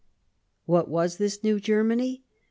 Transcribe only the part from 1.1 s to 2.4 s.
this new Germany